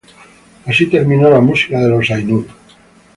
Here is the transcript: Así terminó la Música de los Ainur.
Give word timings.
Así 0.65 0.87
terminó 0.87 1.29
la 1.29 1.39
Música 1.39 1.79
de 1.79 1.89
los 1.89 2.09
Ainur. 2.09 2.47